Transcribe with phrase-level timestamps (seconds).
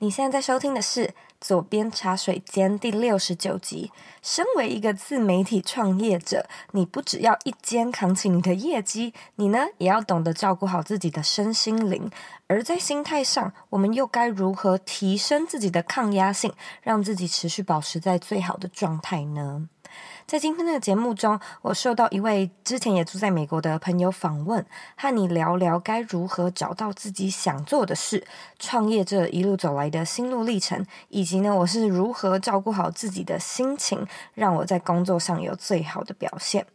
[0.00, 1.06] 你现在在收听的是
[1.40, 3.90] 《左边茶水间》第六十九集。
[4.22, 12.08] 身为一个自媒体创业者，你不只要一肩扛起你的业绩，你呢也要懂得照顾好自己的身心灵。
[12.46, 19.68] 而在心态上，我们又该如何提升自己的抗压性，让自己持续保持在最好的状态呢？
[20.28, 24.62] 在今天的节目中，我受到一位之前也住在美国的朋友访问，
[24.94, 28.22] 和你聊聊该如何找到自己想做的事，
[28.58, 36.66] 创业这一路走来的心路历程，以及呢，我是如何照顾好自己的心情，让我在工作上有最好的表现。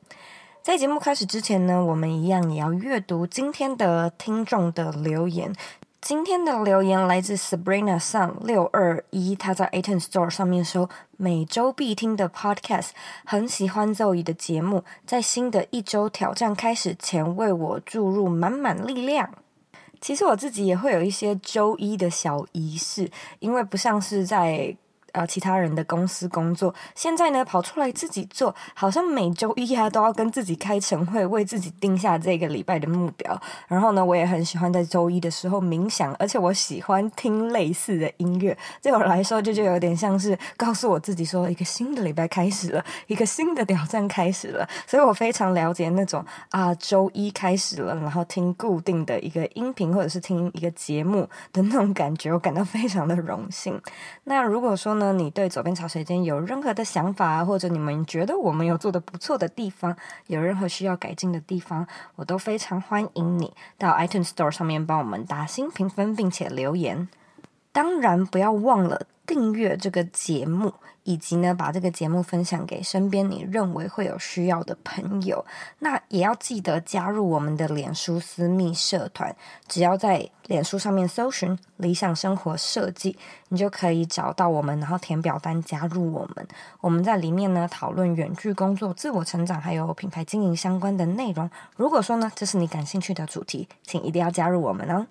[0.63, 5.53] 在节目开始之前呢，我们一样也要阅读今天的听众的留言。
[6.03, 12.89] 今天的留言来自 Sabrina Sun 六二一，他在 Aton Store 上面说，每周必听的 Podcast，
[13.23, 19.33] 很喜欢周一的节目，在新的一周挑战开始前，为我注入满满力量。
[20.01, 23.09] 其实我自己也会有一些周一的小仪式，
[23.39, 24.75] 因为不像是在。
[25.13, 33.41] 呃，其他人的公司工作，现在呢跑出来自己做，好像每周一啊都要跟自己开晨会，为自己定下这个礼拜的目标。
[33.67, 44.67] 然后呢，我也很喜欢在周一的时候冥想，而且我喜欢听类似的音乐，对我来说这就有点像是告诉我自己说，一个新的礼拜开始了，一个新的挑战开始了。
[44.87, 53.79] 所以我非常了解那种啊，周一开始了，然后听固定的一个音频或者是听一个节目的那种感觉，我感到非常的荣幸。
[54.23, 59.93] 那如果说呢，那你对左边茶水间有任何的想法，或者你们觉得我们有做的不错的地方，
[60.27, 67.09] 有任何需要改进的地方，我都非常欢迎你到 iTunes Store 上面帮我们打新评分，并且留言。
[67.73, 70.73] 当然，不要忘了订阅这个节目。
[71.05, 75.45] 以及呢，把这个节目分享给身边你认为会有需要的朋友。
[75.79, 79.35] 那也要记得加入我们的脸书私密社团，
[79.67, 83.17] 只要在脸书上面搜寻“理想生活设计”，
[83.49, 86.47] 你就可以找到我们，然后填表单加入我们。
[86.79, 91.51] 我们在里面呢讨论远距工作、自我成长还有品牌经营相关的内容。
[91.75, 95.05] 如果说呢，这是你感兴趣的主题，请一定要加入我们哦。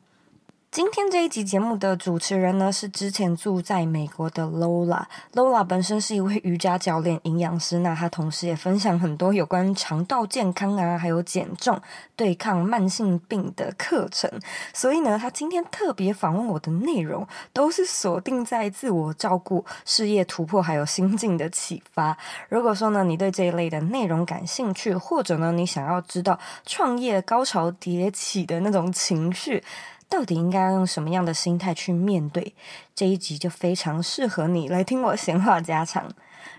[0.72, 5.04] 今天这一集节目的主持人呢，是之前住在美国的 Lola。
[5.34, 11.78] Lola 本身是一位瑜伽教练、营养师，那她同时也分享很多有关肠道健康啊，还有减重、
[12.16, 14.30] 对抗慢性病的课程。
[14.72, 22.16] 所以呢，她今天特别访问我的内容，都是锁定在自我照顾、事业突破还有心境的启发。
[22.48, 29.62] 如果说呢，你对这一类的内容感兴趣，或者呢，你想要知道创业高潮迭起的那种情绪，
[30.12, 32.54] 到底应该要用什么样的心态去面对？
[32.94, 36.12] 这一集就非常适合你来听我闲话家常。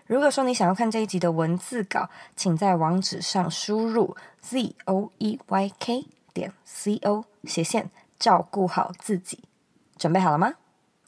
[0.07, 9.43] 如果说你想要看这一集的文字稿，请在网址上输入 z o e y k 点 c o 斜线照顾好自己。
[9.97, 10.55] 准备好了吗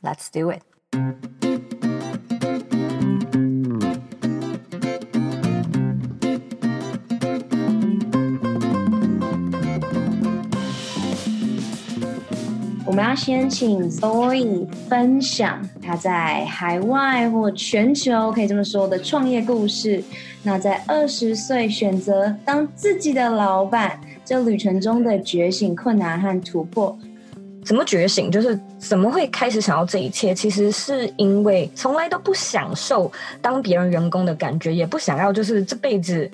[0.04, 1.45] ？Let's do it。
[12.96, 20.02] 我们要先请 Zoe 分享他在海外或全球可以这么说的创业故事。
[20.44, 26.98] 那在二十岁选择当自己的老板，这旅程中的觉醒、困难和突破。
[27.66, 28.32] 怎么觉醒？
[28.32, 30.34] 就是怎么会开始想要这一切？
[30.34, 36.32] 其实是因为从来都不享受当别人员工的感觉，也不想要就是这辈子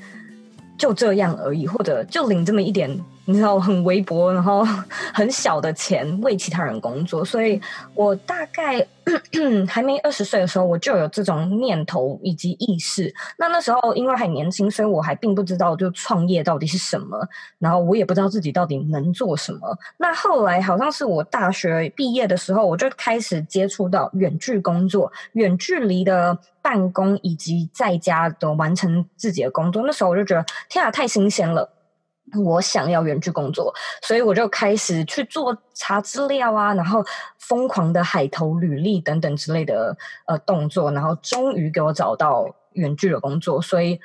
[0.78, 2.96] 就这样而已，或者就领这么一点。
[3.26, 4.64] 你知道很微薄，然后
[5.14, 7.62] 很小的钱为其他人工作，所以
[7.94, 8.86] 我大概
[9.68, 13.14] 还没二十岁的时候，我就有这种念头以及意识。
[13.38, 17.20] 那那时候因为还年轻，所以我还并不知道就创业到底是什么，
[17.60, 19.60] 然后我也不知道自己到底能做什么。
[19.98, 29.84] 那后来好像是我大学毕业的时候，我就开始接触到远距工作、远距离的办公以及在家的完成自己的工作。
[29.86, 31.70] 那时候我就觉得，天啊，太新鲜了！
[32.44, 37.04] 我想要远距工作，所以我就开始去做查资料啊，然后
[37.40, 39.96] 疯狂的海投履历等等之类的
[40.28, 44.00] 呃动作，然后终于给我找到远距的工作，所以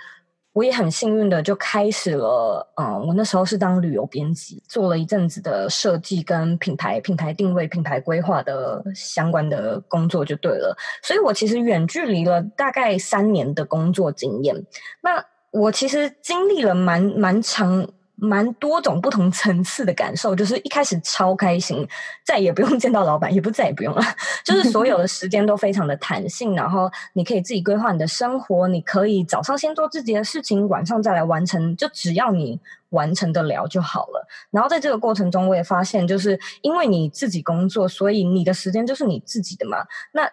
[0.53, 2.67] 我也很幸运的就开始了。
[2.77, 10.77] 嗯，我那时候是当旅游编辑，做了一阵子的设计跟品牌、品牌定位、品牌规划的相关的工作就对了。
[11.03, 14.67] 所以我其实远距离了大概三年的工作经验。
[15.01, 17.87] 那我其实经历了蛮蛮长。
[18.19, 21.87] 蛮多种不同层次的感受，就是一开始超开心，
[22.25, 24.03] 再也不用见到老板， 也不再也不用了，
[24.43, 32.59] 就是所有的时间都非常的弹性，然后你可以自己规划你的生活，你可以早上先做自己的事情，晚上再来完成，就只要你
[32.89, 34.27] 完成得了就好了。
[34.51, 39.79] 然后在这个过程中，我也发现，就是因为你自己工作，所以你的时间就是你自己的嘛，
[40.13, 40.27] 那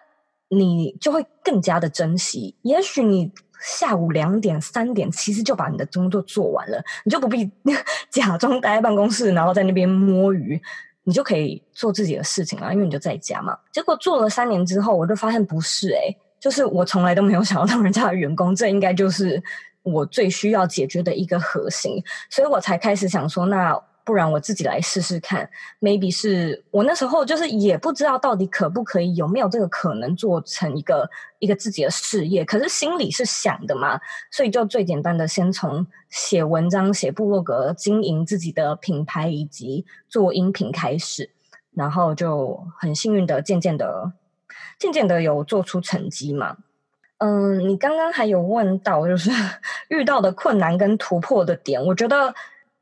[0.48, 2.54] 你就会更加的珍惜。
[2.62, 3.30] 也许你。
[3.64, 7.50] 下午两点、三点，其实就把你的工作做完了，你就不必
[8.12, 10.60] 假装待在办公室，然后在那边摸鱼，
[11.02, 13.56] 你就可以做自己的事情了，因为你就在家嘛。
[13.72, 19.42] 结果做了三年之后，我就发现不是诶、就是我从来都没有想要当人家的员工，这应该就是
[19.82, 23.80] 我最需要解决的一个核心，所以我才开始想说那。
[24.04, 25.48] 不然我自己来试试看
[25.80, 31.08] ，maybe 是我那时候就是也不知道到底可不可以，有没有这个可能做成一个
[31.38, 33.98] 一个自己的事业，可是心里是想的嘛，
[34.30, 41.30] 所以就最简单的先从写文章、写部落格、经营自己的品牌以及做音频开始，
[41.72, 44.12] 然后就很幸运的渐渐的、
[44.78, 46.58] 渐渐的有做出成绩嘛。
[47.18, 49.30] 嗯，你刚刚还有问到就是
[49.88, 52.34] 遇到的困难跟突破的点，我觉得。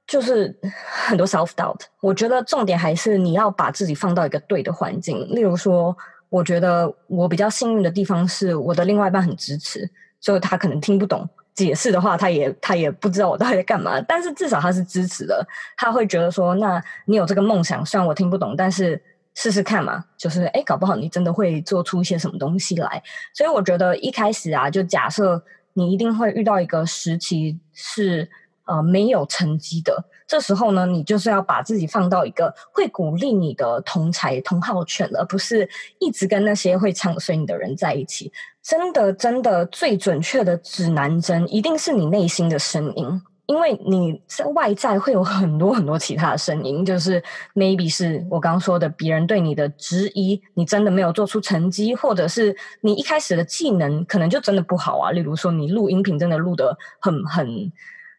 [0.06, 0.54] 就是
[1.06, 5.26] 很多 self doubt，我觉得重点还是你要把自己放到一个对的环境。
[5.34, 5.96] 例如说，
[6.28, 9.88] 我觉得我比较幸运的地方是我的另外一半很支持，
[10.20, 14.00] 所以他可能听不懂解释的话，他也他也不知道我到底在干嘛。
[14.02, 15.46] 但是至少他是支持的，
[15.76, 19.00] 他会觉得说，那你有这个梦想，虽然我听不懂，但是
[19.34, 20.05] 试试看嘛。
[20.19, 23.02] 就是诶，搞不好你真的会做出一些什么东西来。
[23.32, 25.43] 所以我觉得一开始啊，就假设
[25.75, 28.28] 你一定会遇到一个时期是。
[28.72, 38.32] 呃，没有成绩的，这时候呢，你就是要把自己放到一个会鼓励你的同才同好圈，而不是一直跟那些会唱衰你的人在一起。
[38.62, 47.22] 真的，真的，最准确的指南针一定是你内心的声音，因为你在外在会有很多很多其他的声音，就是
[47.54, 55.10] maybe 是我刚刚说的别人对你的质疑，你真的没有做出成绩，或者是你一开始的技能可能就真的不好啊。
[55.10, 57.70] 例如说，你录音频真的录得很很。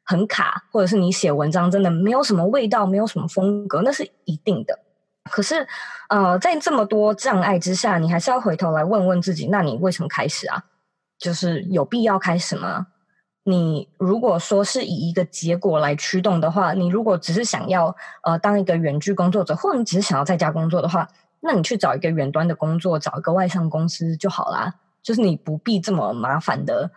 [0.04, 4.78] 很卡，或者是你写文章真的没有什么味道，没有什么风格，那是一定的。
[5.32, 5.66] 可是，
[6.10, 10.62] 呃，在这么多障碍之下，你还是要回头来问问自己：那你为什么开始啊？
[11.18, 12.88] 就是有必要开始吗？
[13.46, 21.08] 你如果说是以一个结果来驱动的话，你如果只是想要呃当一个远距工作者，或者你只是想要在家工作的话，
[21.40, 24.74] 那你去找一个远端的工作，找一个外商公司就好啦。
[25.02, 26.90] 就是你不必这么麻烦的。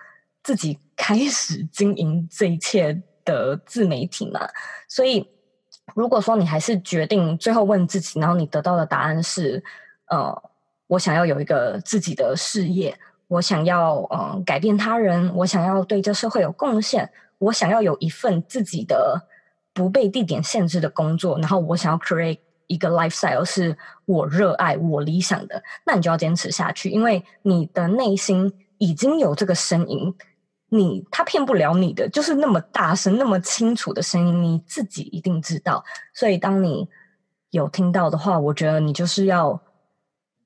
[0.47, 4.49] 自己开始经营这一切的自媒体嘛，
[4.87, 5.29] 所以
[5.97, 9.61] 如果说你还是决定最后问自己，然后你得到的答案是，
[10.05, 10.41] 呃，
[10.87, 12.97] 我想要有一个自己的事业，
[13.27, 19.21] 我想要呃改变他人，我想要对这社会有贡献，我想要有一份自己的
[19.75, 22.39] 不被地点限制的工作，然后我想要 create
[22.69, 30.15] 一个 lifestyle 是我热爱、我理想的，那你就要坚持下去，因为你的内心已经有这个声音。
[30.77, 35.85] 你他骗不了你的，就是那么大声、那么清楚的声音，你自己一定知道。
[36.15, 36.89] 所以，当你
[37.51, 39.61] 有听到的话，我觉得你就是要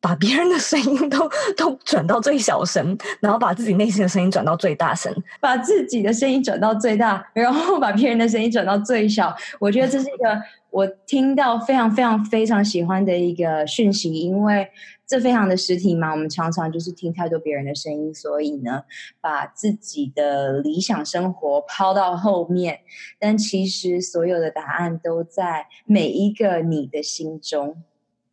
[0.01, 9.35] 把别人的声音都都转到最小声，然后把自己内心的声音转到最大声，把自己的声音转到最大，然后把别人的声音转到最小。
[9.59, 10.41] 我觉得这是一个
[10.71, 14.69] 我听到非常非常非常喜欢的一个讯息，因为。
[15.11, 18.85] 这非常的实体嘛，我们常常就是听太多别人的声音，所以呢，
[19.21, 22.79] 把自己的理想生活抛到后面。
[23.19, 27.83] 但其实所有的答案都在每一个你的心中。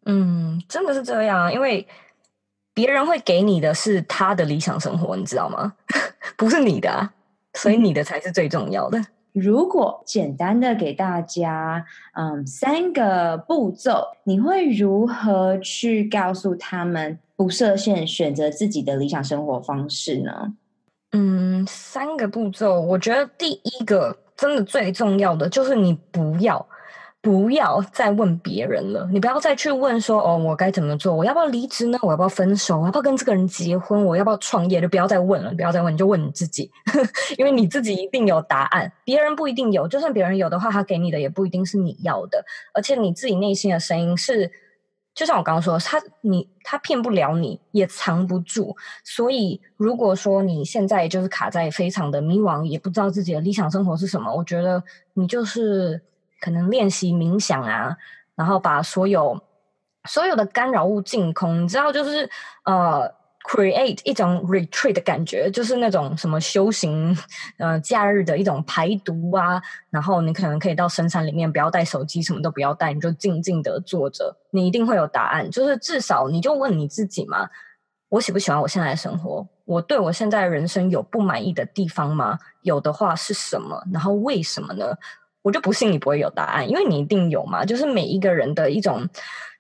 [0.06, 1.88] 嗯，真的是这样，因为
[2.76, 5.74] 别人会给你的是他的理想生活，你知道吗？
[6.38, 7.10] 不是你的，
[7.56, 9.04] 所以你的才是最重要的。
[9.38, 20.54] 如果简单的给大家，嗯，三个步骤，你会如何去告诉他们不设限，选择自己的理想生活方式呢？
[21.12, 26.68] 嗯，三个步骤，我觉得第一个真的最重要的就是你不要。
[27.28, 31.14] 不要再问别人了，你不要再去问说哦，我该怎么做？
[31.14, 32.00] 我要不要离职呢？
[32.02, 32.80] 我要不要分手？
[32.80, 34.06] 我要不要跟这个人结婚？
[34.06, 34.80] 我要不要创业？
[34.80, 36.72] 就不要再问了，不要再问，你就问你自己，
[37.38, 39.86] 因为你自己一定有答案，别人不一定有。
[39.90, 42.42] 就算别人有的话，他给你的也不一定是你要的。
[42.74, 44.50] 而且你自己内心的声音是，
[45.14, 48.74] 就像我刚刚说，他你他骗不了你，也藏不住。
[49.04, 54.82] 所以如果说你现在就是卡在非常的迷惘，也不知道自己的理想生活是什么，我觉得
[55.14, 56.02] 你就是。
[56.40, 57.96] 可能练习冥想啊，
[58.36, 59.40] 然后把所有
[60.10, 61.64] 所有的干扰物净空。
[61.64, 62.30] 你知道，就是
[62.66, 63.10] 呃
[63.50, 67.18] ，create 一种 retreat 的感觉，就是那种什么修行，
[67.58, 69.62] 呃，假日的一种排毒啊。
[69.90, 75.50] 然后你可能可以到深山里面，不要带手机，什么都不要带，你就静静的坐着，你一定会有答案。
[75.50, 77.50] 就是至少你就问你自己嘛：
[78.10, 79.48] 我喜不喜欢我现在的生活？
[79.66, 82.38] 我对我现在人生有不满意的地方吗？
[82.62, 83.84] 有的话是什么？
[83.92, 84.86] 然后为什么呢？
[85.48, 87.66] 我就不信你不会有答案，因为你一定有嘛。
[87.66, 89.08] 就是每一个人的一种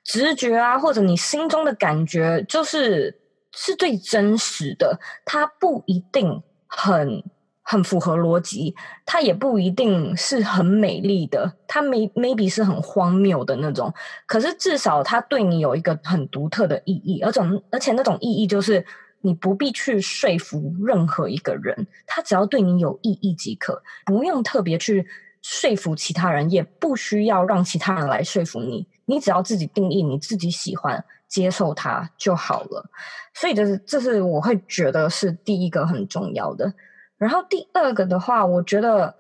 [0.03, 3.22] 直觉啊，或者你心中的感觉，就是。
[3.60, 7.24] 是最真实的，它不一定很
[7.63, 13.91] 很符合逻辑，它也不一定是很美丽的，它 may maybe 是很荒谬的那种。
[14.27, 18.86] 可是至少它对你有一个很独特的意义，而种而且那种意义就是
[19.22, 25.08] 你不必去说服任何一个人，他只要对你有意义即可，不用特别去
[25.41, 31.03] 说服其他人，也不需要让其他人来说服你，你只要自己定义你自己喜欢。
[31.29, 32.89] 接受它就好了，
[33.34, 36.74] 所以这是这是我会觉得是第一个很重要的。
[37.17, 39.13] 然后第二个的话，我觉得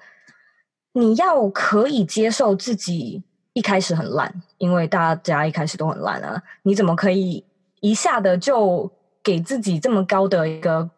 [0.93, 3.21] 你要可以接受自己
[3.51, 6.41] 一开始很烂，因为大家一开始都很烂啊。
[6.63, 7.43] 你怎么可以
[7.81, 8.89] 一下的就
[9.21, 10.89] 给自己这么高的一个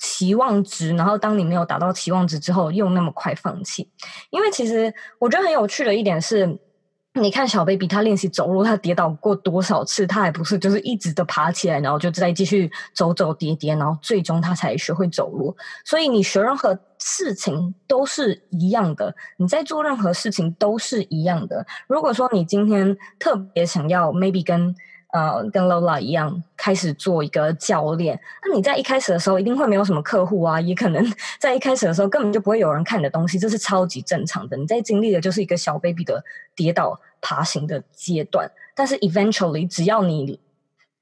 [0.00, 0.96] 期望值？
[0.96, 3.88] 然后当你没有达到期望值之后，又那么快放弃？
[4.30, 6.58] 因为其实我觉得很有趣的一点是。
[7.14, 15.54] 你看小 baby，他练习走路，他跌倒过多少次，他还不是就是一直的爬起来，然后就再继续走走跌跌，然后最终他才学会走路。
[15.84, 21.66] 所以你学任何事情都是一样的，你在做任何事情都是一样的。
[21.88, 24.72] 如果说你今天特别想要，maybe 跟。
[25.12, 28.18] 呃，跟 Lola 一样开始做一个教练。
[28.44, 31.04] 那你在一开始的时候一定会没有什么客户啊，也可能
[31.40, 34.56] 在一开始的时候根本就不会有人看你的东西，这是超级正常的。
[34.56, 36.22] 你在经历的就是一个小 baby 的
[36.54, 40.38] 跌倒爬行的阶段，但是 eventually 只要你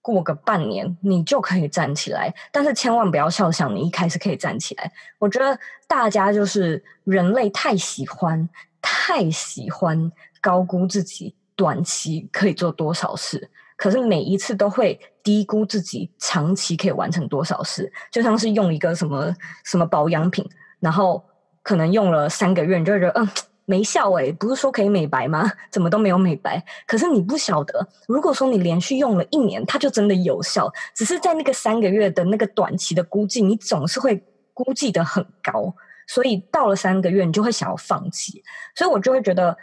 [0.00, 2.32] 过个半年，你就可以站起来。
[2.50, 4.90] 但是千万不要笑想你一开始可以站起来。
[5.18, 8.48] 我觉得大家就是人类太喜欢
[8.80, 10.10] 太喜欢
[10.40, 13.50] 高估自己短期可以做多少事。
[13.78, 19.32] 可是每一次都会低估自己长期可以完成多少事，就像是用一个什么
[19.64, 20.44] 什么保养品，
[20.80, 21.24] 然后
[21.62, 23.28] 可能用了三个月，你就会觉得嗯
[23.66, 25.48] 没效诶，不是说可以美白吗？
[25.70, 26.60] 怎么都没有美白？
[26.88, 34.20] 可是你不晓得，如果说你连续用了一年，它就真的有效，只是在那个三个月的那个短期的估计，你总是会
[34.52, 35.72] 估计得很高，
[36.08, 38.42] 所以到了三个月，你就会想要放弃，
[38.74, 39.56] 所以我就会觉得。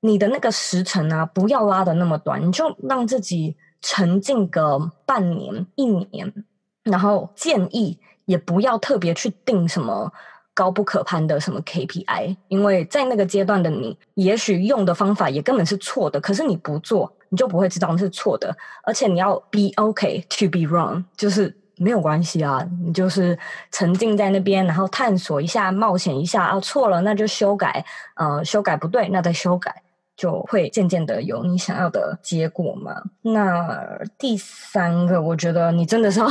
[0.00, 6.32] 你的那个时程啊，不要拉的那么短，你就让自己沉浸个半年、一年，
[6.84, 10.12] 然后建议也不要特别去定什么
[10.54, 23.38] 高不可攀的什么 KPI，因为在那个阶段的你，也许用的方法也根本是错的，可是你不做，你就不会知道那是错的，而且你要 be okay to be wrong，就是没有关系啊，你就是
[23.70, 27.84] 沉浸在那边，然后探索一下，冒险一下啊，错了那就修改，
[28.14, 29.82] 呃，修改不对，那再修改。
[30.16, 33.02] 就会渐渐的有你想要的结果嘛。
[33.22, 36.28] 那第三个，我觉得你真的是要，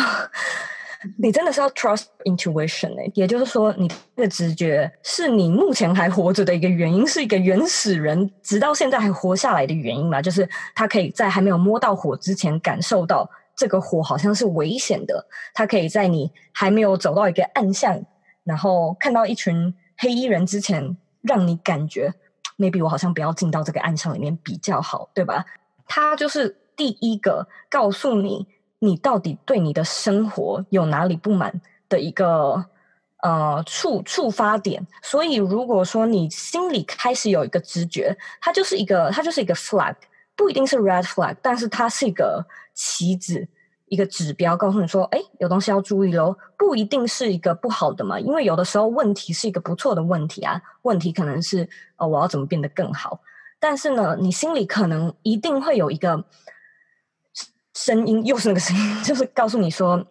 [1.19, 10.19] 你真的是要 trust intuition 诶，也就是说，你的直觉是你目前还活着的一个原因，是一个原始人直到现在还活下来的原因嘛。
[10.19, 15.23] 就是他可以在还没有摸到火之前感受到这个火好像是危险的，
[15.53, 18.01] 他可以在你还没有走到一个暗巷，
[18.43, 22.11] 然后看到一群黑衣人之前，让你感觉。
[22.57, 25.45] Maybe 我好像不要进到这个暗箱里面比较好，对吧？
[25.87, 28.47] 他就是第一个告诉你，
[28.79, 32.65] 你到底对你的生活有哪里不满的一个
[33.21, 34.85] 呃触触发点。
[35.01, 39.95] 所以如果说你心里开始有一个直觉，它就是一个它就是一个 flag，
[40.35, 43.47] 不一定是 red flag，但是它是一个旗子。
[43.87, 50.59] 一个指标告诉你说：“哎，有东西要注意喽。”不一定是一个不好的嘛，因为有的时候问题是一个不错的问题啊。
[50.81, 53.19] 问题可能是哦，我要怎么变得更好？
[53.59, 56.23] 但是呢，你心里可能一定会有一个
[57.73, 60.05] 声音，又是那个声音，就是告诉你说：“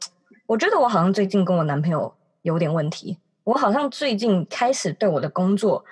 [0.46, 5.84] 我觉得我好像最近跟我男朋友有点问题，我好像最近开始对我的工作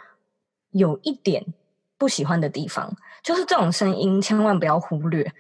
[0.70, 1.44] 有一点
[1.98, 5.32] 不喜欢的地方。”就是这种声音，千万不要忽略。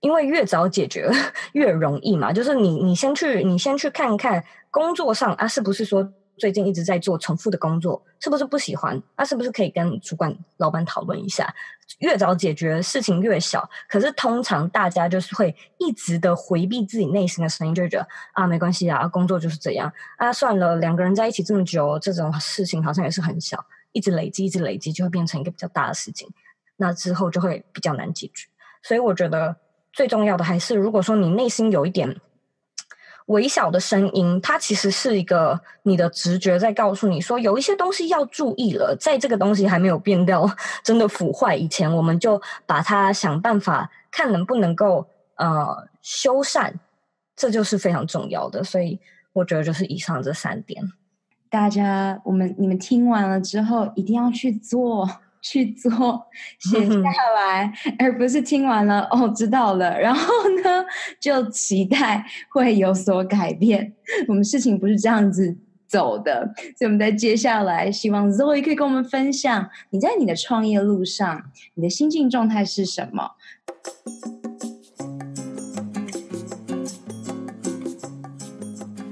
[0.00, 1.10] 因为越早解决
[1.52, 9.24] 越容易嘛，就是你你先去你先去看看工作上啊，是不是说最近一直在做重复的工作，是不是不喜欢啊？
[9.24, 11.54] 是不是可以跟主管老板讨论一下？
[11.98, 26.26] 越早解决事情越小，可是通常大家就是会一直的回避自己内心的声音，就觉得啊没关系啊，工作就是这样啊，算了，两个人在一起这么久，这种事情好像也是很小，一直累积一直累积就会变成一个比较大的事情，
[26.76, 28.48] 那之后就会比较难解决，
[28.82, 29.56] 所以我觉得。
[29.92, 32.16] 最重要的还是，如果说你内心有一点
[33.26, 38.96] 微小的声音，它其实是一个你的直觉在告诉你说，有一些东西要注意了。
[38.98, 40.48] 在这个东西还没有变掉、
[40.82, 45.06] 真的腐坏以前，我们就把它想办法看能不能够
[45.36, 46.72] 呃修缮，
[47.36, 48.64] 这就是非常重要的。
[48.64, 48.98] 所以
[49.32, 50.82] 我觉得就是以上这三点，
[51.48, 55.08] 大家我们你们听完了之后一定要去做。
[55.42, 56.26] 去做，
[56.58, 60.32] 写下来，而不是听完了哦，知道了，然后
[60.62, 60.84] 呢，
[61.20, 63.92] 就期待会有所改变。
[64.28, 65.56] 我们事情不是这样子
[65.86, 71.42] 走的，所以我们在接下来，希望 Zoe 可以跟我们分享，你在你的创业路上，
[71.74, 73.30] 你的心境状态是什么？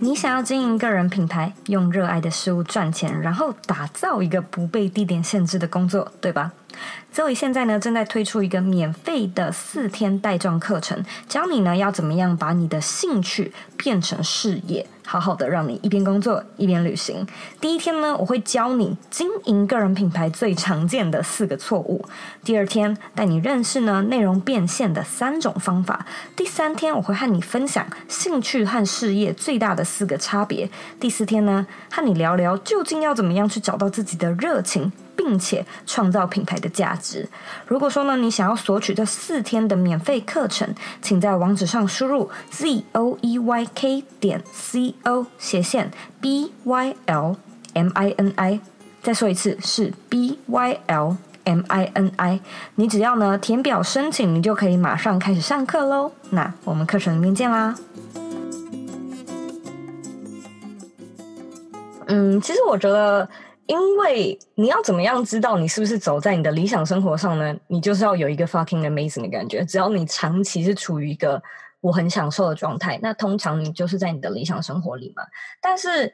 [0.00, 6.52] 你想要经营个人品牌，用热爱的事物赚钱，然后打造一个不被地点限制的工作，对吧？
[7.12, 17.26] 所以现在呢，正在推出一个免费的四天带状课程，教你呢要怎么样把你的兴趣变成事业，好好的让你一边工作一边旅行。
[17.58, 22.04] 第一天呢，我会教你经营个人品牌最常见的四个错误；
[22.44, 26.04] 第二天带你认识呢内容变现的三种方法；
[26.36, 30.68] 第三天我会和你分享兴趣和事业最大的四个差别；
[31.00, 34.92] 第四天呢，和你聊聊究竟要怎么样去找到自己的热情。
[35.18, 37.28] 并且创造品牌的价值。
[37.66, 40.72] 如果说呢，你想要索取这四天的免费课程，
[41.02, 45.90] 请在网址上输入 z o e y k 点 c o 斜线
[46.20, 47.36] b y l
[47.74, 48.60] m i n i。
[49.02, 52.40] 再说一次，是 b y l m i n i。
[52.74, 56.10] 你只要呢填表申请，你就可以马上开始上课喽。
[56.30, 57.74] 那我们课程里面见啦。
[62.06, 63.28] 嗯，其实我觉得。
[63.68, 67.54] 因为你要怎么样知道你是不是走在你的理想生活上呢？
[67.66, 69.62] 你就是要有一个 fucking amazing 的感觉。
[69.62, 71.42] 只要你长期是处于一个
[71.80, 75.22] 我很享受的状态，那通常你就是在你的理想生活里嘛。
[75.60, 76.12] 但是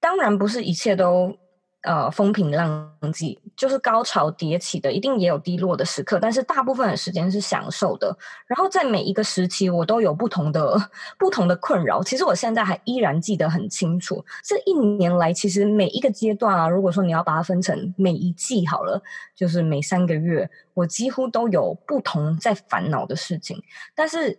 [0.00, 1.36] 当然不是一切都。
[1.84, 8.16] 呃，风平浪静就是高潮迭起的，一定也有低落的时刻，但是大部分的时间是享受的。
[8.46, 10.76] 然后在每一个时期，我都有不同的
[11.18, 12.00] 不同的困扰。
[12.00, 14.24] 其实我现在还依然记得很清楚。
[14.44, 19.02] 这一年来，其实每一个阶段啊，如果说你要把它分成每一季好了，
[19.34, 23.60] 就是每三个月，我几乎都有不同在烦恼的事情。
[23.92, 24.38] 但是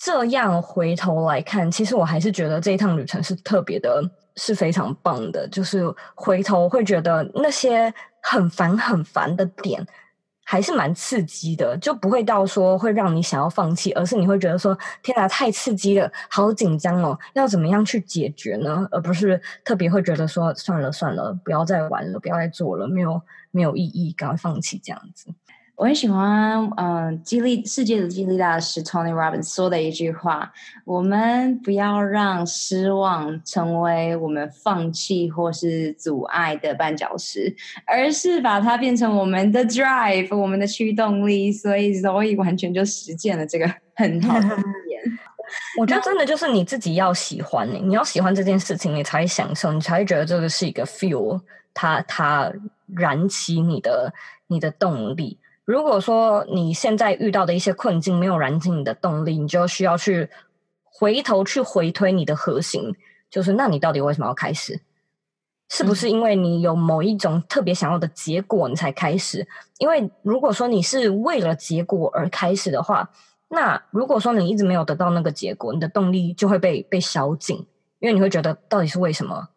[0.00, 4.02] 这样回头来看，其实我还是觉得这一趟旅程是特别的。
[4.40, 5.82] 是非常棒的，就是
[6.14, 7.92] 回头会觉得那些
[8.22, 9.84] 很烦很烦的点，
[10.44, 18.86] 还是蛮刺激的，就不会到说会让你想要放弃，而是你会觉得说天哪，太刺激了，好紧张哦，要怎么样去解决呢？
[18.92, 23.20] 而不是特别会觉得说算了算了，不要再玩了，不要再做了，没有
[23.50, 25.34] 没有意义，赶快放弃这样子。
[25.78, 30.52] 我很喜欢，嗯、激励世界的激励大师 Tony Robbins 说的一句话：
[30.84, 37.54] 我们不要让失望成为我们放弃或是阻碍的绊脚石，
[37.86, 41.52] 而是把它变成我们的 drive，我们的驱动力。
[41.52, 45.00] 所以 Zoe 完全就实践了这个很好的语言。
[45.78, 51.40] 我觉得真的就是你自己要喜欢，你要喜欢这件事情，你才会享受，你才会觉得这个是一个 fuel，
[51.72, 52.52] 它它
[52.96, 54.12] 燃起你的
[54.48, 55.38] 你的动力。
[55.68, 60.26] 如果说你现在遇到的一些困境没有燃起你的动力，你就需要去
[60.82, 62.96] 回头去回推你的核心，
[63.28, 64.80] 就是那你到底为什么要开始？
[65.68, 69.46] 是不是因为你有某一种特别想要的结果你才开始？
[69.76, 73.10] 因为如果说你是为了结果而开始的话，
[73.48, 77.58] 那如果说你一直没有得到那个结果，你的动力就会被被消尽，
[77.98, 79.48] 因为你会觉得到底是为什么？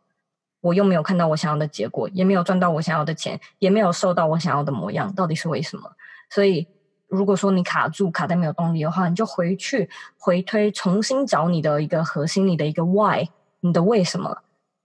[0.59, 5.89] 我又没有看到我想要的结果，也没有赚到我想要的钱，也没有瘦到我想要的模样，到底是为什么？
[6.33, 6.65] 所以，
[7.07, 13.27] 如果说你卡住、卡在没有动力的话，你就回去回推，重新找你的一个核心，你的一个 why，
[13.59, 14.37] 你的为什么，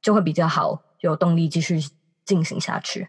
[0.03, 1.79] 就会比较好，有动力继续
[2.25, 3.09] 进行下去。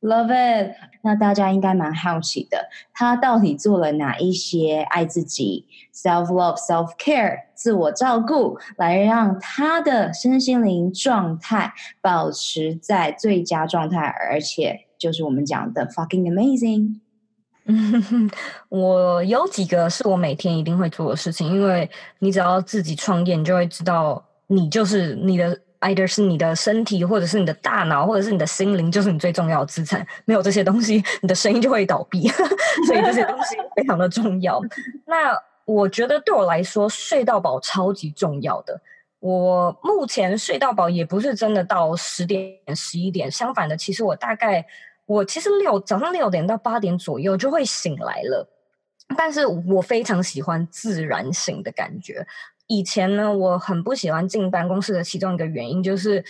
[0.00, 0.74] Love it！
[1.02, 17.00] 那大家应该蛮好奇的，他到底做了哪一些爱自己、self love、self care、自我照顾，来让他的身心灵状态保持在最佳状态，而且就是我们讲的 fucking amazing。
[17.66, 18.30] 嗯，
[18.68, 30.06] 我有几个是我每天一定会做的事情，因为你只要自己创业，你就会知道，你就是你的，either 是你的身体，或者是你的大脑，或者是你的心灵，就是你最重要的资产。
[30.26, 32.28] 没有这些东西，你的生意就会倒闭。
[32.86, 34.60] 所以这些东西非常的重要。
[35.06, 38.78] 那我觉得对我来说，睡到饱超级重要的。
[39.20, 44.66] 我目前睡到饱也不是真的到十点、十一点，相反的，其实我大概。
[45.06, 48.48] 我其实六早上六点到八点左右就会醒来了，
[49.16, 52.26] 但是我非常喜欢自然醒的感觉，
[52.66, 56.24] 以前呢，我很不喜欢进办公室的其中一个原因就是，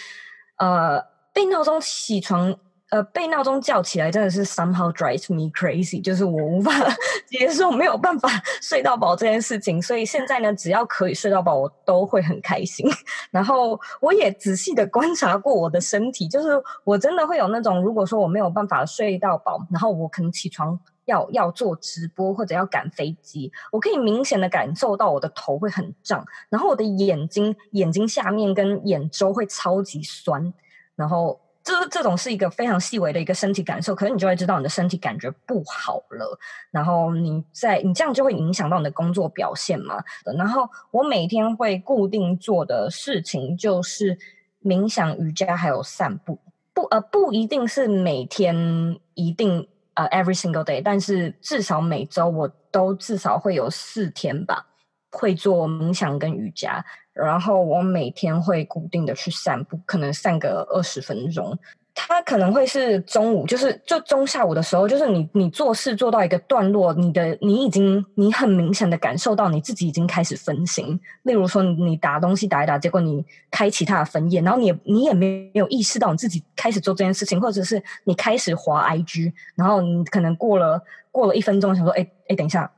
[0.57, 1.01] 呃，
[1.33, 2.57] 被闹钟起床。
[2.95, 6.71] 呃，被闹钟叫起来真的是 somehow drives me crazy，就是我无法
[7.27, 8.29] 接受没有办法
[8.63, 9.83] 睡到饱这件事情。
[9.83, 12.89] 所以现在呢，只要可以睡到饱，我都会很开心。
[13.33, 16.51] 然后我也仔细的观察过我的身体，就是
[16.85, 30.55] 我真的会有那种，如果说我没有办法睡到饱，然后我可能起床要要做直播或者要赶飞机，我可以明显的感受到我的头会很胀，然后我的眼睛眼睛下面跟眼周会超级酸，
[30.95, 31.41] 然后。
[31.65, 36.39] 这这种是一个非常细微的一个身体感受，可是你就会知道你的身体感觉不好了，
[36.71, 39.97] 然后你在你这样就会影响到你的工作表现嘛。
[40.37, 44.19] 然后我每天会固定做的事情就是
[44.63, 46.39] 冥想、瑜伽还有散步，
[46.75, 54.67] 不呃不一定是每天一定呃 every single day，但是至少每周我都至少会有四天吧，
[55.11, 56.85] 会做冥想跟瑜伽。
[57.15, 61.57] 然后我每天会固定的去散步，可能散个二十分钟。
[61.97, 70.99] 它可能会是中午，就是就中下午的时候，就是你你做事做到一个段落，你的你已经你很明显的感受到你自己已经开始分心。
[71.23, 82.69] 例如说你打东西打一打，结果你开其他的分页，然后你你也没有意识到你自己开始做这件事情，或者是你开始滑 IG，然后你可能过了过了一分钟，想说，哎哎，等一下。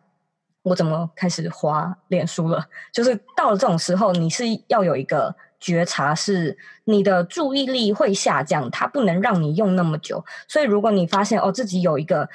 [0.66, 2.66] 我怎么开始滑脸书了？
[2.92, 10.24] 就是到了这种时候，你是要有一个觉察，是你的注意力会下降，它不能让你用那么久。
[10.48, 12.28] 所以，如果你发现哦自己有一个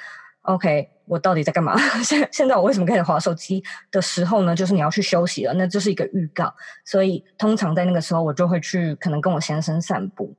[0.44, 1.76] OK，我到底在干嘛？
[2.02, 4.56] 现现在我为什么开始滑手机的时候呢？
[4.56, 6.50] 就是你要去休息了，那就是一个预告。
[6.86, 10.34] 所以，通常在那个时候，我就会去可能跟我先生散步，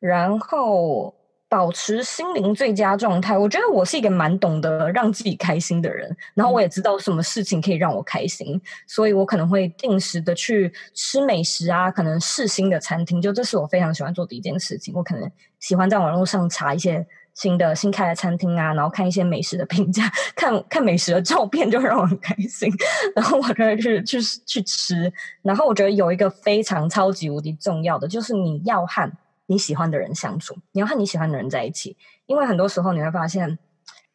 [0.00, 1.14] 然后。
[1.48, 14.92] 保持心灵最佳状态，我觉得我是一个蛮懂得让自己开心的人，然后我也知道什么事情可以让我开心，所以我可能会定时的去吃美食啊，可能试新的餐厅，就这是我非常喜欢做的一件事情。
[14.96, 15.30] 我可能
[15.60, 22.68] 喜欢在网络上查一些新的新开的餐厅啊，然后看一些美食的评价，看看美食的照片就会让我很开心，
[23.14, 25.12] 然后我就会去去去吃。
[25.42, 29.08] 然后我觉得有一个非常超级无敌重要的，就是你要和。
[29.46, 33.58] 你喜欢的人相处，你要和你喜欢的人在一起，因为很多时候你会发现，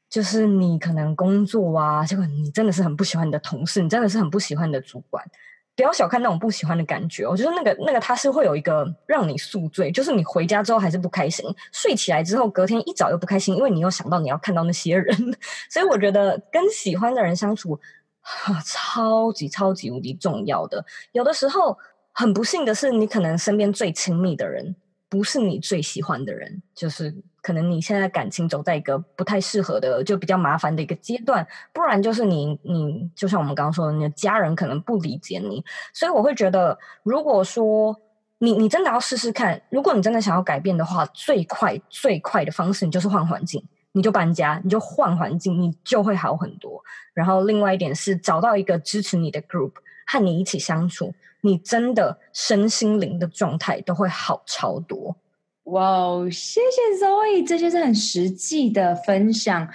[0.09, 5.23] 就是你可能工作啊，结果你真的是很不喜欢你的同事，你真的是很不喜欢你的主管。
[5.73, 15.15] 不要小看那种不喜欢的感觉，我觉得那个那个他是会有一个让你宿醉，就是你回家之后还是不开心，睡起来之后隔天一早又不开心，因为你又想到你要看到那些人，
[15.71, 17.79] 所以我觉得跟喜欢的人相处，
[18.19, 20.85] 哈，超级超级无敌重要的。
[21.13, 21.75] 有的时候
[22.11, 24.75] 很不幸的是，你可能身边最亲密的人。
[25.11, 35.61] 不是你最喜欢的人，就是可能你现在感情走在一个不太适合的，就比较麻烦的一个阶段，不然就是你你就像我们刚刚说的，你的家人可能不理解你，
[35.93, 37.93] 所以我会觉得，如果说
[38.37, 46.81] 你你真的要试试看，如果你真的想要改变的话，最快最快的方式，你就是换环境，你就搬家，你就换环境，你就会好很多。
[47.13, 49.73] 然后另外一点是找到一个支持你的 group，
[50.07, 51.13] 和你一起相处。
[51.41, 55.15] 你真的身心灵的状态都会好超多。
[55.65, 59.67] 哇哦，谢谢 Zoe，这些是很实际的分享。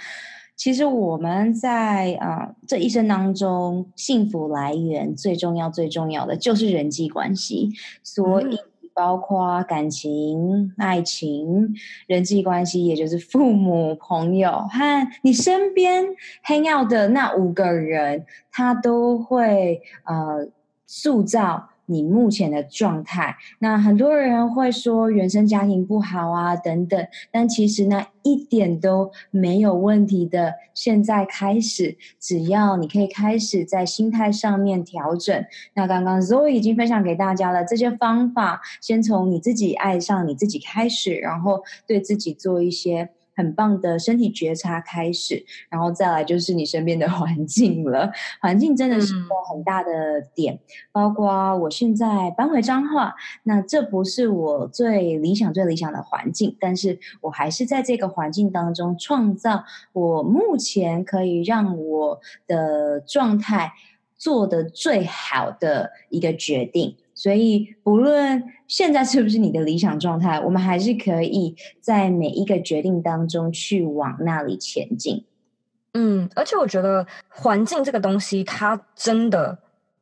[0.55, 7.71] 其实我们在啊、呃、这一生当中，幸福来源最重要、最重要的就是人际关系，
[8.03, 8.57] 所以
[8.93, 11.73] 包括感情、爱情、
[12.05, 16.05] 人际关系，也就是父母、朋友和你身边
[16.45, 20.49] hang out 的那五个人，他都会呃。
[20.87, 23.35] 塑造你目前的状态。
[23.59, 30.53] 那很多人会说原生家庭不好啊，等等，但其实那一点都没有问题的。
[30.73, 35.45] 现在开始，只要你可以开始在心态上面调整。
[35.75, 43.09] 那刚刚 Zoe 已经分享给大家了这些方法，先从你自己爱上你自己开始，然后对自己做一些。
[43.37, 48.11] 很棒的身体觉察开始，然后再来就是你身边的 环境了。
[48.41, 50.59] 环境真的是一个很大的点，嗯、
[50.91, 63.73] 包括我现在搬回彰化，那这不是我最理想、最理想的环境，但是我还是在这个环境当中创造我目前可以让我的状态
[64.17, 66.97] 做得最好的一个决定。
[67.17, 75.25] 所以，不论现在是不是你的理想状态，我们还是可以在每一个决定当中去往那里前进。
[75.95, 79.57] 嗯，而且我觉得环境这个东西，它真的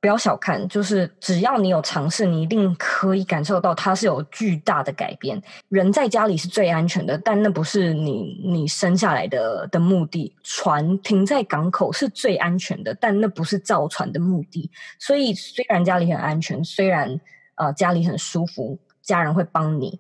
[0.06, 5.42] 不要小看，就是只要你有尝试，你一定可以感受到它是有巨大的改变。
[5.70, 10.32] 人在家里是最安全的，但那不是你你生下来的的目的。
[10.44, 14.70] 船停在港口是最安全的，但那不是造船的目的。
[15.00, 17.20] 所以虽然家里很安全，虽然
[17.56, 20.00] 呃家里很舒服，家人会帮你，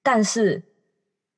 [0.00, 0.62] 但是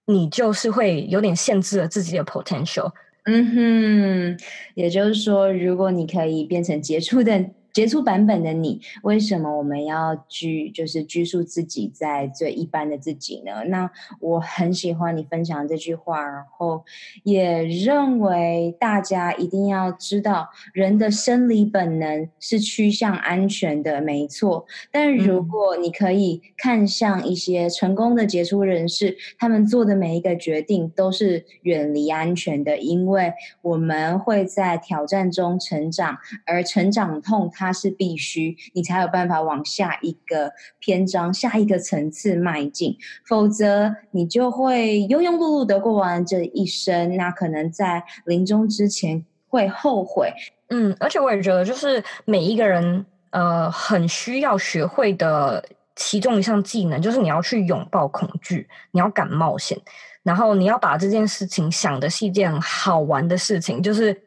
[0.05, 2.93] 你就是会有点限制了自己的 potential。
[3.25, 4.39] 嗯哼，
[4.75, 7.43] 也就是说，如果你可以变成杰出的。
[7.73, 13.65] 杰出版本的你，为什么我们要拘，就是拘束自己在最一般的自己呢？
[13.69, 16.85] 那我很喜欢你分享这句话，然后
[17.23, 24.67] 也认为大家一定要知道，人的生理本能是趋向安全的，没错。
[24.91, 33.33] 但如果你可以看向一些成功的杰出人士，他们做的每一个决定都是远离安全的，因为
[33.63, 37.51] 我们会在挑战中成长，而成长痛。
[37.63, 50.33] 它是必须，你才有办法往下一个篇章、下一个层次迈进，否则你就会庸庸碌碌的过完这一生，那可能在临终之前会后悔。
[50.71, 59.79] 嗯，而且我也觉得，就是每一个人呃，很需要学会的其中一项技能，就是你要去拥抱恐惧，你要敢冒险，
[60.25, 64.21] 然后你要把这件事情想的是一件好玩的事情，就是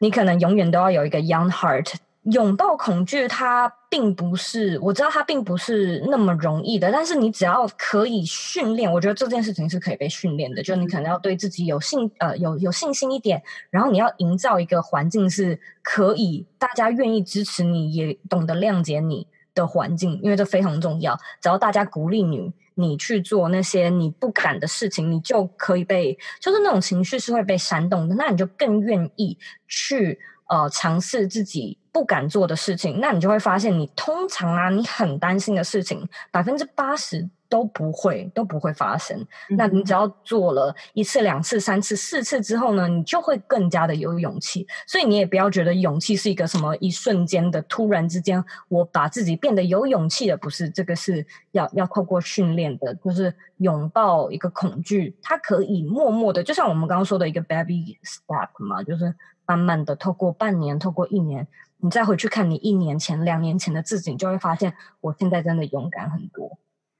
[0.00, 1.94] 你可能永远都要有一个 young heart。
[2.30, 10.62] 拥抱恐惧，它并不是，我知道它并不是那么容易的，但是你只要可以训练，我觉得这件事情是可以被训练的。
[10.62, 21.18] 就你可能要对自己有信，呃，有有信心一点，然后你要营造一个环境是可以大家愿意支持你，也懂得谅解你的环境，因为这非常重要。
[21.40, 30.20] 只要大家鼓励你，你去做那些你不敢的事情，你就可以被，就是那种情绪是会被煽动的，那你就更愿意去。
[30.48, 39.14] 呃，尝试自己不敢做的事情，那你就会发现，你通常啊，你很担心的事情，百分之八十都不会都不会发生。
[39.50, 39.56] 嗯。
[39.58, 44.66] 那你只要做了一次、两次、三次、四次之后呢，你就会更加的有勇气。
[44.86, 59.14] 所以你也不要觉得勇气是一个什么一瞬间的，突然之间我把自己变得有勇气的，不是，这个是要要透过训练的，就是拥抱一个恐惧，它可以默默的，就像我们刚刚说的一个 baby step 嘛，就是。
[59.44, 61.46] 慢慢的，透过半年，透过一年，
[61.82, 66.58] 你再回去看你一年前、两年前的自己，你就会发现，我现在真的勇敢很多。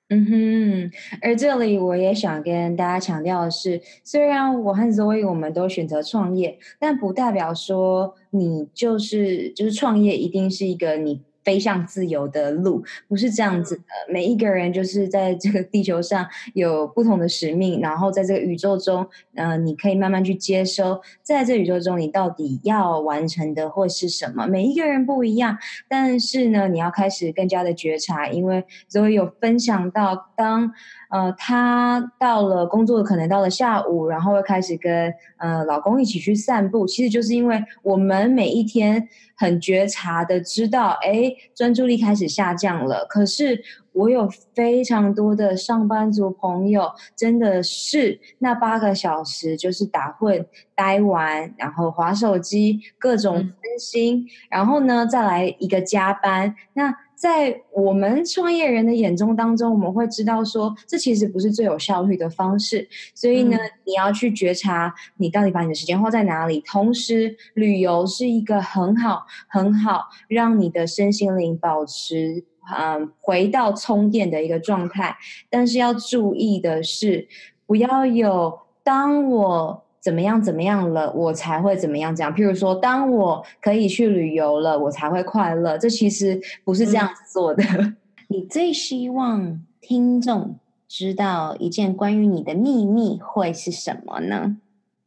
[0.09, 0.91] 嗯哼，
[1.23, 11.23] 而这里我也想跟大家强调的是，虽然我和 Zoe 我们都选择创业，但不代表说你就是就是创业一定是一个你。
[11.45, 13.83] 飞向自由的路不是这样子的。
[14.09, 24.47] 每一个人就是在这个地球上有不同的使命，然后在这个宇宙中，呃，你可以慢慢去接收，在这宇宙中你到底要完成的会是什么？
[24.47, 30.73] 每一个人不一样，但是呢，你要开始更加的觉察，因为 Zoe 有分享到，当
[31.13, 39.09] 呃他到了工作，可能到了下午，然后会开始跟呃老公一起去散步，其实就是因为我们每一天。
[39.35, 43.05] 很觉察的知道，哎，专注力开始下降了。
[43.09, 43.61] 可是
[43.93, 56.55] 我有非常多的上班族朋友，真的是那八个小时就是打混、呆玩，然后划手机，各种分心，嗯、然后呢再来一个加班。
[56.75, 62.89] 那在我们创业人的眼中当中，我们会知道说，这其实不是最有效率的方式。
[63.15, 66.61] 所以呢，嗯、你要去觉察你到底把你的时间花在哪里。
[66.67, 72.43] 同时，旅游是一个很好、很好让你的身心灵保持
[72.77, 75.17] 嗯回到充电的一个状态。
[75.49, 77.27] 但是要注意的是，
[77.67, 79.83] 不要有当我。
[80.03, 80.43] 怎么样？
[80.43, 82.13] 怎么样了，我才会怎么样？
[82.13, 85.79] 这样，譬如说，当我可以去旅游了，我才会快乐。
[85.79, 87.63] 这其实不是这样子做的。
[87.79, 87.97] 嗯、
[88.27, 90.57] 你最希望听众
[90.89, 94.57] 知道一件关于你的秘密会是什么呢？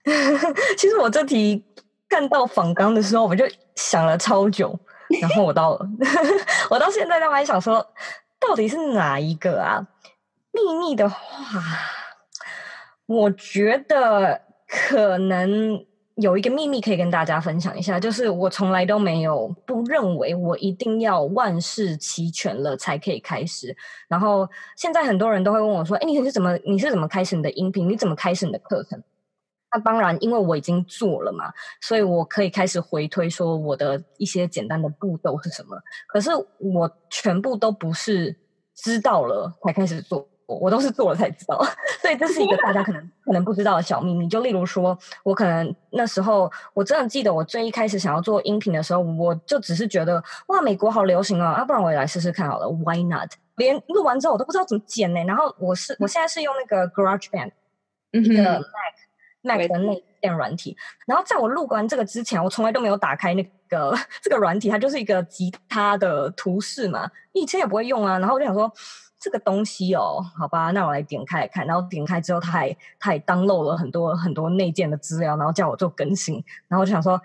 [0.80, 1.62] 其实我这题
[2.08, 3.44] 看到访纲的时候，我就
[3.76, 4.80] 想了超久，
[5.22, 5.80] 然后我到
[6.70, 7.86] 我到现在都还想说，
[8.40, 9.88] 到底是哪一个啊？
[10.52, 11.20] 秘密的话，
[13.06, 14.42] 我觉得。
[14.68, 15.80] 可能
[16.16, 23.74] 有一个秘密可以跟大家分享一下，就是我从来都没有不认为我一定要万事齐全了才可以开始。
[24.10, 27.88] 然后现在很多人都会问我说：“哎，你是怎么你是怎么开始你的音频？
[27.88, 29.02] 你怎么开始你的课程？”
[29.76, 35.78] 那当然，因为我已经做了嘛，所以我可以开始回推说我的一些简单的步骤是什么。
[36.08, 38.36] 可是我全部都不是
[38.74, 40.28] 知道了才开始做。
[40.48, 41.60] 我都是做了才知道，
[42.00, 44.28] 所以这是一个大家可能可能不知道的小秘密。
[44.28, 53.32] 就例如说，我可能那时候我真的记得，我最一开始想要做音频的时候，我就只是觉得哇，美国好流行啊，啊，不然我也来试试看好了，Why not？
[53.56, 55.24] 连录完之后我都不知道怎么剪呢。
[55.24, 57.52] 然后我是我现在是用那个 GarageBand，
[58.12, 58.62] 一个 Mac
[59.46, 60.76] Mac 的内建软体。
[61.06, 68.20] 然后在我录完这个之前，我从来都没有打开那个 这个软体，它就是一个吉他的图示嘛，以前也不会用啊。
[68.20, 68.72] 然后我就想说。
[69.18, 76.36] 这个东西哦，好吧，那我来点开来看，然后点开之后，他还他还 download 了很多很多内建的资料，然后叫我做更新，
[76.68, 77.20] 然后我就想说，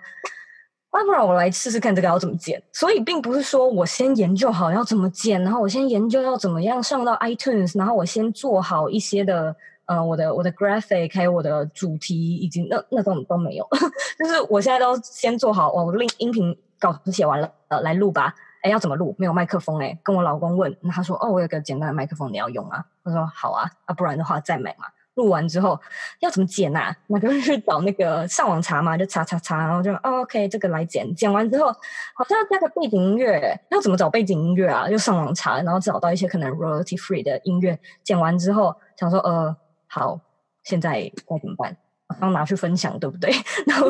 [0.91, 2.59] 那不然我来试试看这个要怎么剪。
[2.73, 9.55] 所以并不是说我先研究好要怎么剪，然后我先研究要怎么样上到 iTunes，然后我先做好一些的
[9.91, 13.67] 呃我的我的 graphic 还有我的主题，以及那那种都没有，
[14.17, 18.33] 就是我现在都先做好，我的音频稿子写完了，呃，来录吧。
[18.61, 19.15] 哎，要怎么录？
[19.17, 25.77] 没有麦克风哎，跟我老公问，他说：“哦，我有个简单的麦克风，你要用吗？”我说：“好啊，啊，不然的话再买嘛。”录完之后
[26.21, 26.95] 要怎么剪啊？
[27.07, 31.13] 那就去找那个上网查嘛，就查查查，然后就哦，OK，这个来剪。
[31.15, 31.65] 剪完之后
[32.13, 34.87] 好像要加个背景音乐，要怎么找背景音乐啊？
[34.87, 37.77] 就上网查，然后找到一些可能 royalty free 的音乐。
[38.03, 39.55] 剪完之后想说：“呃，
[39.93, 40.17] 好，
[40.63, 41.75] 现在该怎么办？
[42.19, 43.29] 刚拿去分享，对不对？”
[43.67, 43.89] 然后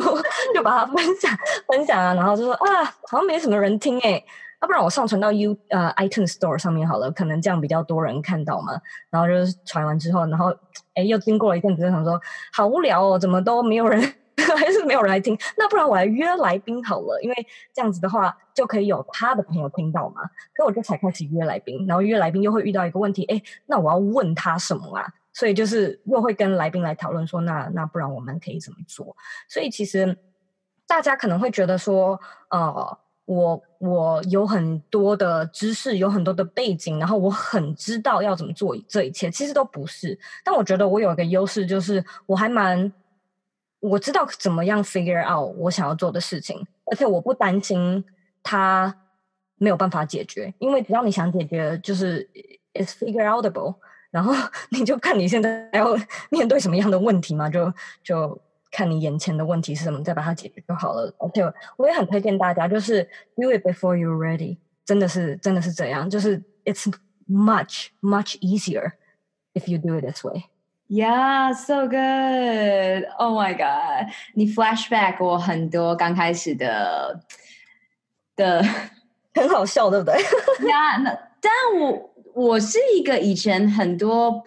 [0.52, 1.30] 就把它分享
[1.68, 4.22] 分享啊，然后就说：“啊，好像没什么人听哎。”
[4.60, 8.80] 要、不然我上传到 U 呃 iTunes Store 上面好了，可能这样比较多人看到嘛。
[9.10, 10.52] 然后就是传完之后，然后
[10.94, 12.20] 哎又经过了一阵子，就想说
[12.52, 14.00] 好无聊哦，怎么都没有人，
[14.56, 15.36] 还是没有人来听。
[15.56, 20.22] 那不然我来约来宾好了，因为这样子的话就可以有他的朋友听到嘛。
[20.56, 25.04] 所以我就才开始约来宾，然后约来宾又会遇到一个问题，哎，那我要问他什么啊？
[25.32, 29.16] 所以就是又会跟来宾来讨论说，那那不然我们可以怎么做？
[29.48, 30.16] 所以其实
[30.86, 32.98] 大家可能会觉得说，呃。
[33.24, 40.18] 我我有很多的知识，有很多的背景，然后我很知道要怎么做这一切，其实都不是。
[40.44, 42.92] 但我觉得我有一个优势，就是我还蛮
[43.78, 48.04] 我知道怎么样 figure out 我想要做的事情，而且我不担心
[48.42, 48.92] 它
[49.54, 52.28] 没有办法解决，因为只要你想解决，就是
[52.74, 53.76] is figure outable，
[54.12, 54.32] 然后
[54.70, 55.98] 你就看你现在要
[56.30, 58.40] 面对什么样的问题嘛，就就。
[58.74, 61.14] 看你眼前的问题是什么，再把它解决就好了。
[61.18, 61.42] 而且
[61.76, 63.04] 我也很推荐大家，就是
[63.36, 66.90] do it before you're ready，真的是真的是这样，就是 it's
[67.28, 68.92] much much easier
[69.52, 70.44] if you do it this way.
[70.88, 73.04] Yeah, so good.
[73.18, 74.10] Oh my god！
[74.32, 77.20] 你 flashback 我很多刚开始的
[78.34, 78.64] 的
[79.34, 80.14] 很好笑，对不对？
[80.70, 81.10] 呀，那
[81.42, 84.42] 但我我是一个以前很多。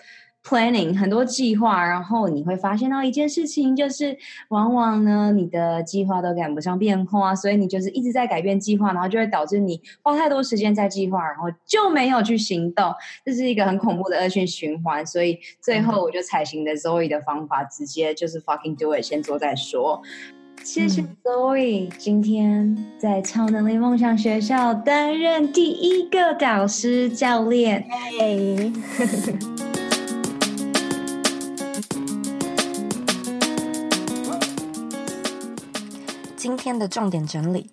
[0.47, 4.15] Planning 很多计划，然后你会发现到一件事情，就是
[4.49, 12.93] 往往呢，你的计划都赶不上变化，所以你就是一直在改变计划，然后就会导致你花太多时间在计划，然后就没有去行动，
[13.25, 15.03] 这是一个很恐怖的恶性循环。
[15.03, 19.99] 所以最后我就采行的 Zoe 的方法，直接就是 fucking do it，先做再说。
[20.65, 27.87] 谢谢 Zoe，今天在超能力梦想学校担任第一个导师教练。
[28.19, 28.73] Hey.
[36.35, 37.69] 今天的重点整理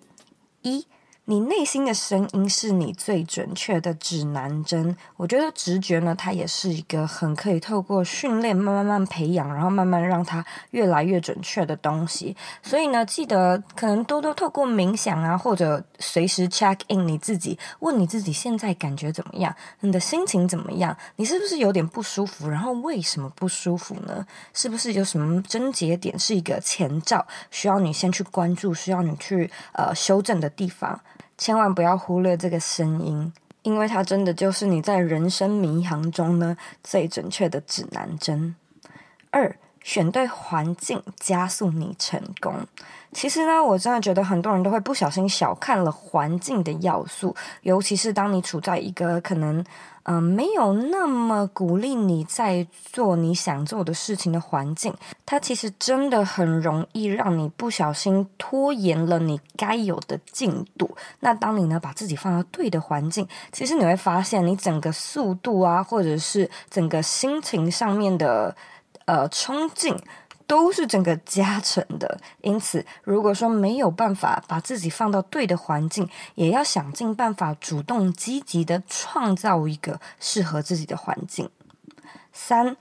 [0.61, 0.85] 一。
[1.25, 4.93] 你内心的声音是你最准确的指南针。
[5.15, 12.35] 我觉得直觉呢，它也是一个很可以透过训练慢慢慢培养，然后慢慢让它越来越准确的东西。
[12.61, 22.49] 所以呢，记得可能多多透过冥想啊，或者随时 check in 你自己，问你自己现在感觉怎么样，你的心情怎么样，你是不是有点不舒服？
[22.49, 24.27] 然后为什么不舒服呢？
[24.53, 30.99] 是不是有什么症结点是一个前兆，需要你先去关注，需要你去呃修正的地方？
[31.43, 38.55] 千万不要忽略这个声音，因为它真的就是你在人生迷航中呢最准确的指南针。
[39.29, 42.55] 二，选对环境，加速你成功。
[43.11, 49.63] 其实呢，我真的觉得很多人都会不小心小看了环境的要素，尤其是当你处在一个可能。
[50.05, 54.93] 嗯，没有那么鼓励你在做你想做的事情的环境，
[55.25, 60.93] 它其实真的很容易让你不小心拖延了你该有的进度。
[61.21, 68.53] 那当你呢把自己放到对的环境，其实你会发现你整个速度啊，或者是整个心情上面的
[69.05, 69.97] 呃冲劲。
[70.45, 81.49] 都是整个加成的，因此，如果说没有办法把自己放到对的环境，也要想尽办法主动积极的创造一个适合自己的环境。
[82.33, 82.75] 三，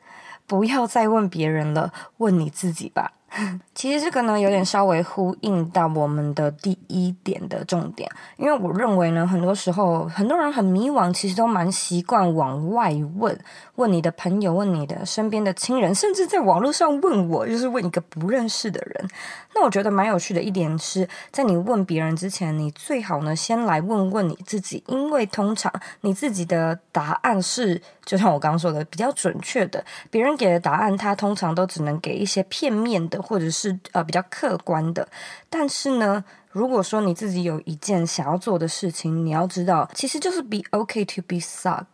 [0.44, 3.12] 不要再问别人了，问你自己吧。
[3.75, 13.38] 其实这个呢，有点稍微呼应到我们的第一点的重点，因为我认为呢，很多时候很多人很迷惘，其实都蛮习惯往外问，
[13.77, 19.09] 问你的朋友，问你的身边的亲人，甚至在网络上问我，就是问一个不认识的人。
[19.55, 25.72] 那我觉得蛮有趣的一点是，在你问别人之前，你最好呢先来问问你自己，因为通常
[26.03, 33.22] 你自己的答案是，就像我刚刚说的，比较准确的，别人给的答案，他通常都只能给一些片面的。
[33.23, 35.07] 或者是呃比较客观的，
[35.49, 41.87] 但是呢，如果说你自己有一件想要做的事情，你要知道，其实就是 be okay to be suck，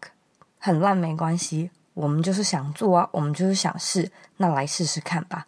[0.58, 5.46] 很烂没关系，我们就是想做啊，我们就是想试，那来试试看吧。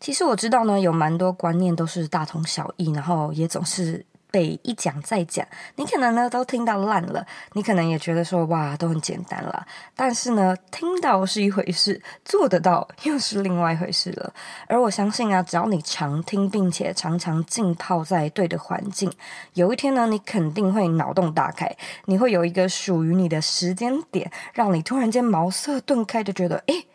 [0.00, 4.04] 其实我知道呢，有蛮多观念都是大同小异，然后也总是。
[4.32, 9.64] 被一讲再讲，你可能呢都听到烂了，你可能也觉得说哇都很简单了，
[9.94, 14.32] 但是呢听到是一回事，做得到又是另外一回事了。
[14.66, 19.12] 而我相信啊，只要你常听，并且常常浸泡在对的环境，
[19.52, 21.76] 有一天呢，你肯定会脑洞大开，
[22.06, 26.86] 你会有一个属于你的时间点，让你突然间茅塞顿开的觉得，诶，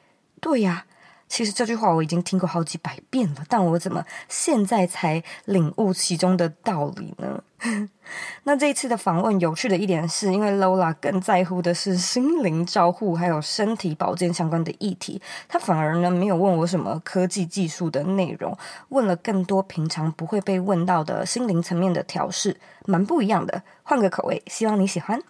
[0.42, 0.87] 对呀。
[1.28, 7.44] 其实这句话我已经听过好几百遍了，但我怎么现在才领悟其中的道理呢？
[8.44, 18.58] 那这一次的访问有趣的一点是，因为 Lola 更在乎的是心灵照护还有身体保健相关的议题，她反而呢没有问我什么科技技术的内容，
[18.90, 22.56] 问了更多平常不会被问到的心灵层面的调试，
[22.86, 25.22] 蛮不一样的，换个口味，希望你喜欢。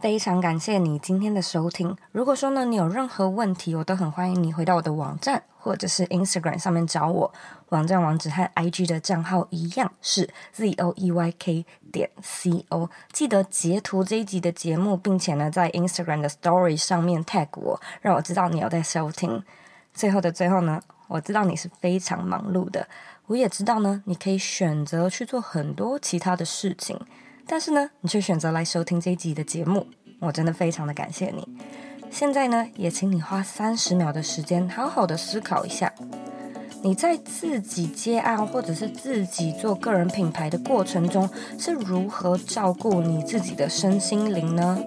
[0.00, 1.96] 非常感谢你今天的收听。
[2.12, 7.32] 如果说呢，你有任何问题，我都很欢迎你回到我的网站或者是 Instagram 上面找我。
[7.70, 12.90] 网站网址和 IG 的账号一样是 zoeyk 点 co。
[13.12, 19.42] 记得截图这一集的节目，并且呢，在 Instagram 的 Story 上面 tag 我，让我知道你有在收听。
[19.94, 22.86] 最后的最后呢，我知道你是非常忙碌的，
[23.26, 27.00] 我也知道呢，你可以选择去做很多其他的事情。
[27.46, 29.86] 但是呢，你却选择来收听这一集的节目，
[30.20, 31.46] 我真的非常的感谢你。
[32.10, 35.92] 现在呢，也请你花三十秒的时间，好好的思考一下，
[36.82, 41.28] 你在自己接案或者是自己做个人品牌的过程中，
[41.58, 44.78] 是如何照顾你自己的身心灵呢？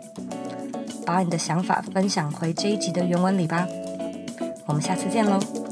[1.06, 3.68] 把你的想法分享回这一集的原文里吧。
[4.66, 5.67] 我们下次见喽。